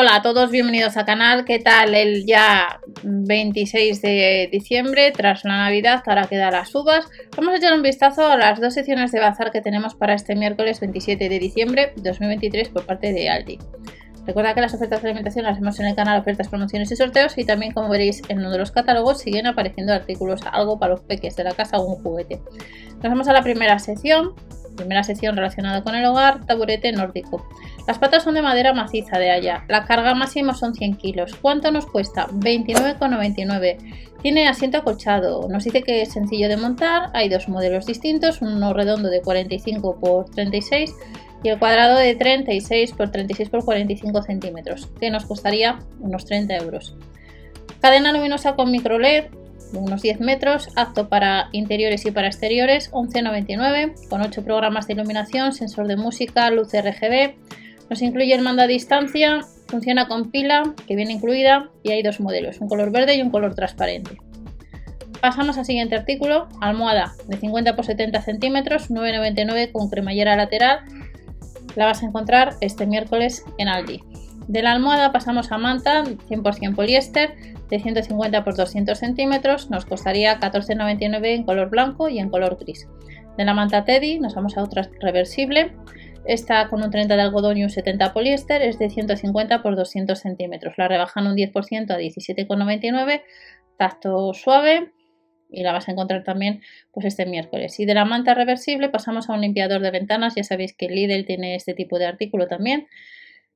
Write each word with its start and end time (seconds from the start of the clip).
Hola 0.00 0.14
a 0.14 0.22
todos, 0.22 0.50
bienvenidos 0.50 0.96
al 0.96 1.04
canal. 1.04 1.44
¿Qué 1.44 1.58
tal 1.58 1.94
el 1.94 2.24
ya 2.24 2.80
26 3.02 4.00
de 4.00 4.48
diciembre 4.50 5.12
tras 5.14 5.44
la 5.44 5.58
Navidad? 5.58 6.02
Ahora 6.06 6.26
quedan 6.26 6.54
las 6.54 6.74
uvas. 6.74 7.06
Vamos 7.36 7.52
a 7.52 7.58
echar 7.58 7.74
un 7.74 7.82
vistazo 7.82 8.26
a 8.26 8.38
las 8.38 8.58
dos 8.62 8.72
secciones 8.72 9.12
de 9.12 9.20
bazar 9.20 9.50
que 9.50 9.60
tenemos 9.60 9.94
para 9.94 10.14
este 10.14 10.36
miércoles 10.36 10.80
27 10.80 11.28
de 11.28 11.38
diciembre 11.38 11.92
2023 11.96 12.70
por 12.70 12.86
parte 12.86 13.12
de 13.12 13.28
Aldi. 13.28 13.58
Recuerda 14.26 14.54
que 14.54 14.62
las 14.62 14.72
ofertas 14.72 15.02
de 15.02 15.08
alimentación 15.08 15.44
las 15.44 15.60
vemos 15.60 15.78
en 15.80 15.84
el 15.84 15.94
canal 15.94 16.18
Ofertas, 16.18 16.48
Promociones 16.48 16.90
y 16.90 16.96
Sorteos 16.96 17.36
y 17.36 17.44
también 17.44 17.72
como 17.74 17.90
veréis 17.90 18.22
en 18.30 18.38
uno 18.38 18.50
de 18.50 18.56
los 18.56 18.70
catálogos 18.70 19.20
siguen 19.20 19.48
apareciendo 19.48 19.92
artículos, 19.92 20.40
algo 20.50 20.78
para 20.78 20.92
los 20.94 21.02
peques 21.02 21.36
de 21.36 21.44
la 21.44 21.52
casa 21.52 21.76
o 21.76 21.84
un 21.84 22.02
juguete. 22.02 22.40
Nos 23.02 23.02
vamos 23.02 23.28
a 23.28 23.34
la 23.34 23.42
primera 23.42 23.78
sección, 23.78 24.32
primera 24.76 25.02
sección 25.02 25.36
relacionada 25.36 25.82
con 25.84 25.94
el 25.94 26.06
hogar, 26.06 26.46
taburete 26.46 26.90
nórdico. 26.92 27.46
Las 27.90 27.98
patas 27.98 28.22
son 28.22 28.34
de 28.34 28.42
madera 28.42 28.72
maciza 28.72 29.18
de 29.18 29.32
allá. 29.32 29.64
La 29.66 29.84
carga 29.84 30.14
máxima 30.14 30.54
son 30.54 30.76
100 30.76 30.94
kilos. 30.94 31.34
¿Cuánto 31.34 31.72
nos 31.72 31.86
cuesta? 31.86 32.28
29,99. 32.28 33.78
Tiene 34.22 34.46
asiento 34.46 34.78
acolchado. 34.78 35.48
Nos 35.48 35.64
dice 35.64 35.82
que 35.82 36.02
es 36.02 36.12
sencillo 36.12 36.48
de 36.48 36.56
montar. 36.56 37.10
Hay 37.14 37.28
dos 37.28 37.48
modelos 37.48 37.86
distintos, 37.86 38.42
uno 38.42 38.72
redondo 38.72 39.08
de 39.08 39.20
45 39.22 39.98
x 40.24 40.34
36 40.36 40.94
y 41.42 41.48
el 41.48 41.58
cuadrado 41.58 41.98
de 41.98 42.14
36 42.14 42.92
x 42.92 43.10
36 43.10 43.48
x 43.52 43.64
45 43.64 44.22
centímetros, 44.22 44.86
que 45.00 45.10
nos 45.10 45.26
costaría 45.26 45.80
unos 45.98 46.26
30 46.26 46.58
euros. 46.58 46.94
Cadena 47.80 48.12
luminosa 48.12 48.54
con 48.54 48.70
micro 48.70 49.00
LED, 49.00 49.24
unos 49.72 50.00
10 50.00 50.20
metros, 50.20 50.68
apto 50.76 51.08
para 51.08 51.48
interiores 51.50 52.06
y 52.06 52.12
para 52.12 52.28
exteriores, 52.28 52.92
11,99, 52.92 54.08
con 54.08 54.20
8 54.22 54.44
programas 54.44 54.86
de 54.86 54.92
iluminación, 54.92 55.52
sensor 55.52 55.88
de 55.88 55.96
música, 55.96 56.48
luz 56.52 56.68
RGB. 56.72 57.34
Nos 57.90 58.02
incluye 58.02 58.32
el 58.32 58.42
mando 58.42 58.62
a 58.62 58.68
distancia, 58.68 59.40
funciona 59.66 60.06
con 60.06 60.30
pila, 60.30 60.74
que 60.86 60.94
viene 60.94 61.12
incluida, 61.12 61.70
y 61.82 61.90
hay 61.90 62.04
dos 62.04 62.20
modelos, 62.20 62.60
un 62.60 62.68
color 62.68 62.92
verde 62.92 63.16
y 63.16 63.22
un 63.22 63.30
color 63.30 63.56
transparente. 63.56 64.16
Pasamos 65.20 65.58
al 65.58 65.64
siguiente 65.64 65.96
artículo, 65.96 66.48
almohada 66.60 67.12
de 67.26 67.36
50 67.36 67.70
x 67.70 67.86
70 67.86 68.22
centímetros, 68.22 68.90
9,99 68.90 69.72
con 69.72 69.90
cremallera 69.90 70.36
lateral. 70.36 70.80
La 71.74 71.86
vas 71.86 72.02
a 72.02 72.06
encontrar 72.06 72.54
este 72.60 72.86
miércoles 72.86 73.44
en 73.58 73.66
Aldi. 73.66 74.02
De 74.46 74.62
la 74.62 74.70
almohada 74.70 75.10
pasamos 75.10 75.50
a 75.50 75.58
manta 75.58 76.04
100% 76.04 76.76
poliéster 76.76 77.34
de 77.68 77.80
150 77.80 78.38
x 78.38 78.56
200 78.56 78.98
centímetros, 78.98 79.68
nos 79.68 79.84
costaría 79.84 80.38
14,99 80.38 81.34
en 81.34 81.42
color 81.42 81.70
blanco 81.70 82.08
y 82.08 82.20
en 82.20 82.30
color 82.30 82.56
gris. 82.60 82.86
De 83.36 83.44
la 83.44 83.52
manta 83.52 83.84
Teddy 83.84 84.20
nos 84.20 84.34
vamos 84.36 84.56
a 84.56 84.62
otra 84.62 84.88
reversible. 85.00 85.72
Esta 86.24 86.68
con 86.68 86.82
un 86.82 86.90
30 86.90 87.16
de 87.16 87.22
algodón 87.22 87.56
y 87.56 87.64
un 87.64 87.70
70 87.70 88.12
poliéster 88.12 88.62
es 88.62 88.78
de 88.78 88.90
150 88.90 89.54
x 89.54 89.76
200 89.76 90.18
centímetros. 90.18 90.74
La 90.76 90.88
rebajan 90.88 91.26
un 91.26 91.34
10% 91.34 91.90
a 91.90 91.98
17,99. 91.98 93.22
Tacto 93.76 94.34
suave 94.34 94.92
y 95.50 95.62
la 95.62 95.72
vas 95.72 95.88
a 95.88 95.92
encontrar 95.92 96.22
también 96.22 96.60
pues 96.92 97.06
este 97.06 97.26
miércoles. 97.26 97.80
Y 97.80 97.86
de 97.86 97.94
la 97.94 98.04
manta 98.04 98.34
reversible 98.34 98.88
pasamos 98.90 99.28
a 99.28 99.32
un 99.32 99.40
limpiador 99.40 99.80
de 99.80 99.90
ventanas. 99.90 100.34
Ya 100.34 100.44
sabéis 100.44 100.74
que 100.74 100.88
Lidl 100.88 101.24
tiene 101.24 101.54
este 101.54 101.74
tipo 101.74 101.98
de 101.98 102.06
artículo 102.06 102.46
también. 102.46 102.86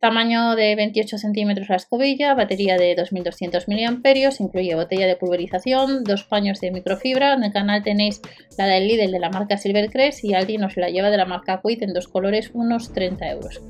Tamaño 0.00 0.54
de 0.54 0.76
28 0.76 1.18
centímetros 1.18 1.68
la 1.68 1.74
escobilla, 1.74 2.32
batería 2.34 2.76
de 2.76 2.94
2200 2.94 3.66
mAh, 3.66 4.30
incluye 4.38 4.76
botella 4.76 5.08
de 5.08 5.16
pulverización, 5.16 6.04
dos 6.04 6.22
paños 6.22 6.60
de 6.60 6.70
microfibra. 6.70 7.32
En 7.32 7.42
el 7.42 7.52
canal 7.52 7.82
tenéis 7.82 8.20
la 8.56 8.66
del 8.66 8.86
Lidl 8.86 9.10
de 9.10 9.18
la 9.18 9.28
marca 9.28 9.56
Silvercrest 9.56 10.22
y 10.22 10.34
Aldi 10.34 10.56
nos 10.56 10.76
la 10.76 10.88
lleva 10.88 11.10
de 11.10 11.16
la 11.16 11.24
marca 11.24 11.60
Quid 11.64 11.82
en 11.82 11.94
dos 11.94 12.06
colores, 12.06 12.52
unos 12.54 12.92
30 12.92 13.28
euros. 13.28 13.60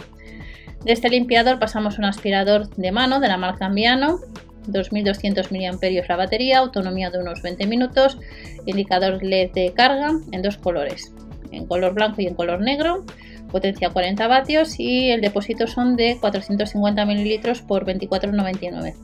De 0.84 0.93
este 0.93 1.09
limpiador 1.09 1.59
pasamos 1.59 1.97
un 1.97 2.05
aspirador 2.05 2.69
de 2.77 2.93
mano 2.93 3.21
de 3.21 3.29
la 3.29 3.39
marca 3.39 3.65
Ambiano, 3.65 4.19
2200 4.67 5.51
mAh 5.51 5.79
la 6.06 6.17
batería, 6.17 6.59
autonomía 6.59 7.09
de 7.09 7.21
unos 7.21 7.41
20 7.41 7.67
minutos, 7.67 8.19
indicador 8.67 9.23
LED 9.23 9.53
de 9.53 9.73
carga 9.73 10.11
en 10.31 10.43
dos 10.43 10.59
colores, 10.59 11.11
en 11.53 11.65
color 11.65 11.94
blanco 11.94 12.21
y 12.21 12.27
en 12.27 12.34
color 12.34 12.61
negro 12.61 13.06
potencia 13.48 13.91
40 13.91 14.28
vatios 14.28 14.78
y 14.78 15.10
el 15.10 15.20
depósito 15.20 15.66
son 15.66 15.97
de 15.97 16.19
450 16.20 17.04
mililitros 17.04 17.62
por 17.62 17.84
24,99. 17.84 18.94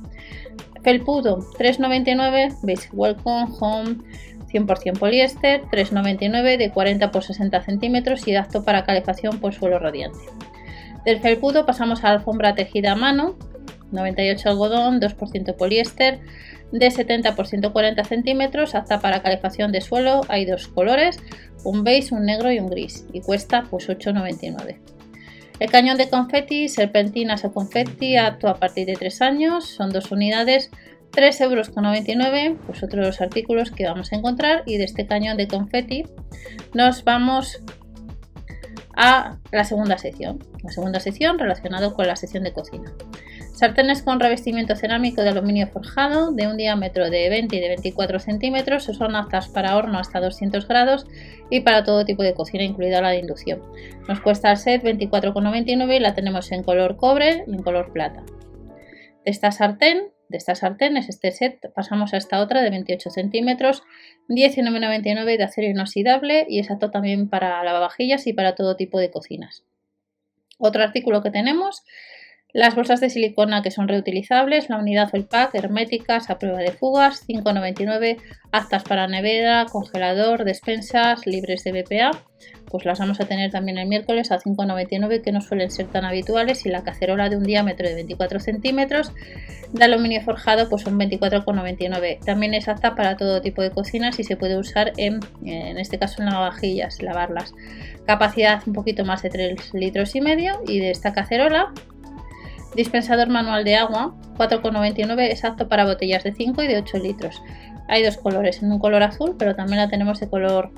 Felpudo 0.82 1.38
3,99, 1.58 2.56
Basic 2.62 2.90
Welcome 2.92 3.46
Home 3.58 3.96
100% 4.54 4.98
poliéster, 4.98 5.62
3,99 5.64 6.56
de 6.56 6.70
40 6.70 7.10
por 7.10 7.24
60 7.24 7.62
centímetros 7.62 8.28
y 8.28 8.36
apto 8.36 8.64
para 8.64 8.84
calefacción 8.84 9.38
por 9.40 9.52
suelo 9.52 9.78
radiante. 9.78 10.18
Del 11.04 11.20
felpudo 11.20 11.66
pasamos 11.66 12.04
a 12.04 12.10
alfombra 12.10 12.54
tejida 12.54 12.92
a 12.92 12.96
mano, 12.96 13.34
98 13.94 14.48
algodón, 14.50 15.00
2% 15.00 15.56
poliéster, 15.56 16.20
de 16.72 16.90
70 16.90 17.36
por 17.36 17.46
140 17.46 18.04
centímetros, 18.04 18.74
apta 18.74 19.00
para 19.00 19.22
calefacción 19.22 19.72
de 19.72 19.80
suelo, 19.80 20.22
hay 20.28 20.44
dos 20.44 20.68
colores, 20.68 21.20
un 21.62 21.84
beige, 21.84 22.14
un 22.14 22.24
negro 22.26 22.50
y 22.50 22.58
un 22.58 22.68
gris, 22.68 23.06
y 23.12 23.20
cuesta 23.20 23.64
pues 23.70 23.88
8,99. 23.88 24.78
El 25.60 25.70
cañón 25.70 25.96
de 25.96 26.08
confeti, 26.08 26.68
serpentinas 26.68 27.44
o 27.44 27.52
confeti, 27.52 28.16
apto 28.16 28.48
a 28.48 28.56
partir 28.56 28.86
de 28.86 28.94
3 28.94 29.22
años, 29.22 29.68
son 29.68 29.90
dos 29.90 30.10
unidades, 30.10 30.70
3,99 31.12 32.44
euros, 32.44 32.58
pues 32.66 32.82
otros 32.82 33.20
artículos 33.20 33.70
que 33.70 33.86
vamos 33.86 34.12
a 34.12 34.16
encontrar, 34.16 34.64
y 34.66 34.78
de 34.78 34.84
este 34.84 35.06
cañón 35.06 35.36
de 35.36 35.46
confeti 35.46 36.04
nos 36.74 37.04
vamos 37.04 37.62
a 38.96 39.38
la 39.52 39.64
segunda 39.64 39.96
sección, 39.98 40.38
la 40.62 40.70
segunda 40.70 41.00
sección 41.00 41.38
relacionado 41.38 41.94
con 41.94 42.06
la 42.06 42.16
sección 42.16 42.42
de 42.42 42.52
cocina. 42.52 42.92
Sartenes 43.54 44.02
con 44.02 44.18
revestimiento 44.18 44.74
cerámico 44.74 45.22
de 45.22 45.28
aluminio 45.28 45.68
forjado 45.68 46.32
de 46.32 46.48
un 46.48 46.56
diámetro 46.56 47.08
de 47.08 47.28
20 47.28 47.54
y 47.54 47.60
de 47.60 47.68
24 47.68 48.18
centímetros. 48.18 48.82
Son 48.82 49.14
aptas 49.14 49.48
para 49.48 49.76
horno 49.76 50.00
hasta 50.00 50.20
200 50.20 50.66
grados 50.66 51.06
y 51.50 51.60
para 51.60 51.84
todo 51.84 52.04
tipo 52.04 52.24
de 52.24 52.34
cocina, 52.34 52.64
incluida 52.64 53.00
la 53.00 53.10
de 53.10 53.20
inducción. 53.20 53.62
Nos 54.08 54.20
cuesta 54.20 54.50
el 54.50 54.56
set 54.56 54.82
24,99 54.82 55.96
y 55.96 56.00
la 56.00 56.14
tenemos 56.14 56.50
en 56.50 56.64
color 56.64 56.96
cobre 56.96 57.44
y 57.46 57.54
en 57.54 57.62
color 57.62 57.92
plata. 57.92 58.24
De 59.24 59.30
esta 59.30 59.52
sartén, 59.52 60.08
de 60.28 60.36
estas 60.36 60.58
sartenes, 60.58 61.08
este 61.08 61.30
set, 61.30 61.60
pasamos 61.76 62.12
a 62.12 62.16
esta 62.16 62.40
otra 62.40 62.60
de 62.60 62.70
28 62.70 63.08
centímetros, 63.08 63.84
19,99 64.30 65.36
de 65.36 65.44
acero 65.44 65.68
inoxidable 65.68 66.44
y 66.48 66.58
exacto 66.58 66.90
también 66.90 67.28
para 67.30 67.62
lavavajillas 67.62 68.26
y 68.26 68.32
para 68.32 68.56
todo 68.56 68.74
tipo 68.74 68.98
de 68.98 69.12
cocinas. 69.12 69.62
Otro 70.58 70.82
artículo 70.82 71.22
que 71.22 71.30
tenemos 71.30 71.84
las 72.54 72.76
bolsas 72.76 73.00
de 73.00 73.10
silicona 73.10 73.62
que 73.62 73.72
son 73.72 73.88
reutilizables, 73.88 74.70
la 74.70 74.78
unidad 74.78 75.10
o 75.12 75.26
pack 75.26 75.56
herméticas 75.56 76.30
a 76.30 76.38
prueba 76.38 76.60
de 76.60 76.70
fugas, 76.70 77.26
5,99, 77.26 78.16
aptas 78.52 78.84
para 78.84 79.08
nevera, 79.08 79.66
congelador, 79.66 80.44
despensas, 80.44 81.26
libres 81.26 81.64
de 81.64 81.72
BPA, 81.72 82.12
pues 82.66 82.84
las 82.84 83.00
vamos 83.00 83.20
a 83.20 83.24
tener 83.24 83.50
también 83.50 83.78
el 83.78 83.88
miércoles 83.88 84.30
a 84.30 84.38
5,99 84.38 85.20
que 85.20 85.32
no 85.32 85.40
suelen 85.40 85.68
ser 85.72 85.88
tan 85.88 86.04
habituales 86.04 86.64
y 86.64 86.68
la 86.68 86.84
cacerola 86.84 87.28
de 87.28 87.36
un 87.36 87.42
diámetro 87.42 87.88
de 87.88 87.94
24 87.96 88.38
centímetros 88.38 89.12
de 89.72 89.84
aluminio 89.84 90.20
forjado 90.22 90.68
pues 90.68 90.82
son 90.82 90.96
24,99. 90.96 92.20
También 92.24 92.54
es 92.54 92.68
apta 92.68 92.94
para 92.94 93.16
todo 93.16 93.40
tipo 93.40 93.62
de 93.62 93.72
cocinas 93.72 94.20
y 94.20 94.24
se 94.24 94.36
puede 94.36 94.56
usar 94.56 94.92
en, 94.96 95.18
en 95.44 95.78
este 95.78 95.98
caso 95.98 96.22
en 96.22 96.26
lavavajillas, 96.28 97.02
lavarlas. 97.02 97.52
Capacidad 98.06 98.62
un 98.64 98.74
poquito 98.74 99.04
más 99.04 99.22
de 99.22 99.30
3 99.30 99.74
litros 99.74 100.14
y 100.14 100.20
medio 100.20 100.60
y 100.68 100.78
de 100.78 100.92
esta 100.92 101.12
cacerola 101.12 101.72
Dispensador 102.74 103.28
manual 103.28 103.64
de 103.64 103.76
agua, 103.76 104.14
4,99 104.36 105.28
es 105.30 105.44
apto 105.44 105.68
para 105.68 105.84
botellas 105.84 106.24
de 106.24 106.32
5 106.32 106.62
y 106.62 106.66
de 106.66 106.78
8 106.78 106.98
litros. 106.98 107.40
Hay 107.88 108.02
dos 108.02 108.16
colores, 108.16 108.62
en 108.62 108.72
un 108.72 108.78
color 108.78 109.02
azul, 109.02 109.36
pero 109.38 109.54
también 109.54 109.78
la 109.78 109.88
tenemos 109.88 110.18
de 110.18 110.28
color, 110.28 110.70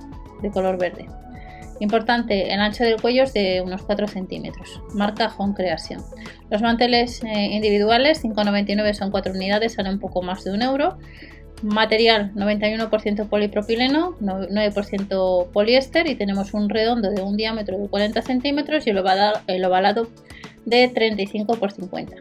de 0.43 0.51
color 0.51 0.79
verde. 0.79 1.07
Importante, 1.81 2.53
el 2.53 2.61
ancho 2.61 2.85
del 2.85 3.01
cuello 3.01 3.23
es 3.25 3.33
de 3.33 3.61
unos 3.61 3.83
4 3.83 4.09
centímetros. 4.09 4.81
Marca 4.95 5.33
Home 5.37 5.55
Creation. 5.55 6.03
Los 6.51 6.63
manteles 6.63 7.23
eh, 7.23 7.51
individuales, 7.53 8.23
5,99 8.25 8.95
son 8.95 9.11
4 9.11 9.33
unidades, 9.33 9.75
sale 9.75 9.91
un 9.91 9.99
poco 9.99 10.23
más 10.23 10.45
de 10.45 10.53
un 10.53 10.63
euro. 10.63 10.99
Material 11.63 12.33
91% 12.35 13.29
polipropileno, 13.29 14.15
9% 14.21 15.51
poliéster 15.53 16.07
y 16.07 16.15
tenemos 16.15 16.53
un 16.53 16.69
redondo 16.69 17.11
de 17.11 17.23
un 17.23 17.39
diámetro 17.39 17.79
de 17.79 17.89
40 17.89 18.21
centímetros 18.21 18.87
y 18.87 18.91
el 18.91 19.65
ovalado 19.65 20.09
de 20.67 20.89
35 20.89 21.55
por 21.55 21.73
50. 21.73 22.17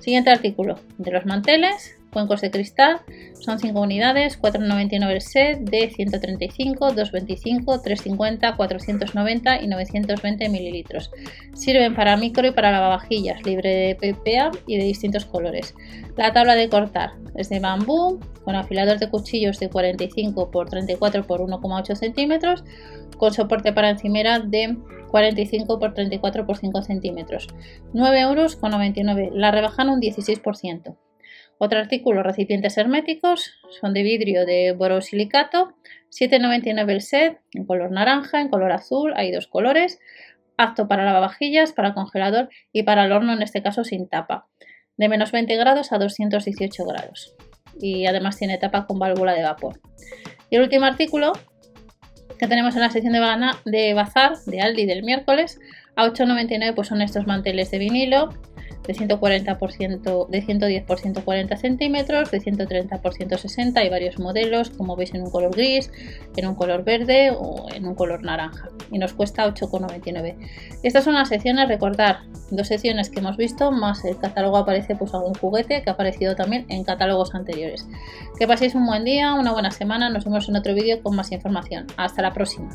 Siguiente 0.00 0.30
artículo 0.30 0.78
de 0.98 1.12
los 1.12 1.24
manteles, 1.24 1.96
cuencos 2.10 2.40
de 2.40 2.50
cristal, 2.50 3.00
son 3.40 3.58
5 3.58 3.80
unidades, 3.80 4.40
4,99 4.40 5.10
el 5.10 5.20
set 5.20 5.58
de 5.60 5.90
135, 5.90 6.92
225, 6.92 7.80
350, 7.80 8.56
490 8.56 9.62
y 9.62 9.66
920 9.66 10.48
mililitros. 10.48 11.10
Sirven 11.54 11.94
para 11.94 12.16
micro 12.16 12.46
y 12.46 12.52
para 12.52 12.70
lavavajillas, 12.70 13.44
libre 13.44 13.70
de 13.70 13.94
PPA 13.94 14.50
y 14.66 14.76
de 14.76 14.84
distintos 14.84 15.24
colores. 15.24 15.74
La 16.16 16.32
tabla 16.32 16.54
de 16.54 16.68
cortar 16.68 17.12
es 17.34 17.48
de 17.48 17.60
bambú, 17.60 18.20
con 18.44 18.56
afilador 18.56 18.98
de 18.98 19.08
cuchillos 19.08 19.58
de 19.58 19.68
45 19.68 20.50
x 20.52 20.70
34 20.70 21.20
x 21.20 21.30
1,8 21.30 21.94
centímetros, 21.94 22.64
con 23.16 23.32
soporte 23.32 23.72
para 23.72 23.90
encimera 23.90 24.38
de 24.40 24.76
45 25.10 25.78
x 25.80 25.94
34 25.94 26.42
x 26.42 26.58
5 26.60 26.82
centímetros. 26.82 27.48
9 27.92 28.20
euros 28.20 28.56
con 28.56 28.70
99, 28.70 29.30
la 29.34 29.50
rebajan 29.50 29.88
un 29.88 30.00
16%. 30.00 30.96
Otro 31.62 31.78
artículo, 31.78 32.22
recipientes 32.22 32.78
herméticos, 32.78 33.52
son 33.82 33.92
de 33.92 34.02
vidrio 34.02 34.46
de 34.46 34.72
borosilicato, 34.72 35.74
7,99 36.10 36.90
el 36.90 37.02
set, 37.02 37.38
en 37.52 37.66
color 37.66 37.90
naranja, 37.90 38.40
en 38.40 38.48
color 38.48 38.72
azul, 38.72 39.12
hay 39.14 39.30
dos 39.30 39.46
colores, 39.46 39.98
apto 40.56 40.88
para 40.88 41.04
lavavajillas, 41.04 41.74
para 41.74 41.92
congelador 41.92 42.48
y 42.72 42.84
para 42.84 43.04
el 43.04 43.12
horno, 43.12 43.34
en 43.34 43.42
este 43.42 43.62
caso 43.62 43.84
sin 43.84 44.08
tapa, 44.08 44.46
de 44.96 45.10
menos 45.10 45.32
20 45.32 45.54
grados 45.56 45.92
a 45.92 45.98
218 45.98 46.82
grados. 46.86 47.36
Y 47.78 48.06
además 48.06 48.38
tiene 48.38 48.56
tapa 48.56 48.86
con 48.86 48.98
válvula 48.98 49.34
de 49.34 49.42
vapor. 49.42 49.80
Y 50.48 50.56
el 50.56 50.62
último 50.62 50.86
artículo 50.86 51.32
que 52.38 52.46
tenemos 52.46 52.74
en 52.74 52.80
la 52.80 52.90
sección 52.90 53.12
de, 53.12 53.92
bazar 53.92 54.38
de 54.46 54.62
Aldi 54.62 54.86
del 54.86 55.02
miércoles, 55.02 55.60
a 55.94 56.06
8,99 56.06 56.74
pues 56.74 56.88
son 56.88 57.02
estos 57.02 57.26
manteles 57.26 57.70
de 57.70 57.76
vinilo 57.76 58.30
de 58.86 58.94
140 58.94 59.58
de 60.28 60.42
110 60.42 60.84
por 60.84 60.98
140 60.98 61.56
centímetros, 61.56 62.30
de 62.30 62.40
130 62.40 63.02
por 63.02 63.14
160. 63.14 63.80
Hay 63.80 63.88
varios 63.88 64.18
modelos, 64.18 64.70
como 64.70 64.96
veis 64.96 65.14
en 65.14 65.22
un 65.22 65.30
color 65.30 65.54
gris, 65.54 65.90
en 66.36 66.46
un 66.46 66.54
color 66.54 66.84
verde 66.84 67.30
o 67.30 67.66
en 67.74 67.86
un 67.86 67.94
color 67.94 68.22
naranja. 68.22 68.68
Y 68.90 68.98
nos 68.98 69.12
cuesta 69.12 69.46
8,99. 69.46 70.36
Estas 70.82 71.04
son 71.04 71.14
las 71.14 71.28
secciones, 71.28 71.68
recordar, 71.68 72.20
dos 72.50 72.68
secciones 72.68 73.10
que 73.10 73.20
hemos 73.20 73.36
visto, 73.36 73.70
más 73.70 74.04
el 74.04 74.18
catálogo 74.18 74.56
aparece 74.56 74.96
pues 74.96 75.14
algún 75.14 75.34
juguete 75.34 75.82
que 75.82 75.90
ha 75.90 75.92
aparecido 75.92 76.34
también 76.34 76.66
en 76.68 76.84
catálogos 76.84 77.34
anteriores. 77.34 77.86
Que 78.38 78.46
paséis 78.46 78.74
un 78.74 78.86
buen 78.86 79.04
día, 79.04 79.34
una 79.34 79.52
buena 79.52 79.70
semana, 79.70 80.10
nos 80.10 80.24
vemos 80.24 80.48
en 80.48 80.56
otro 80.56 80.74
vídeo 80.74 81.02
con 81.02 81.14
más 81.14 81.32
información. 81.32 81.86
Hasta 81.96 82.22
la 82.22 82.32
próxima. 82.32 82.70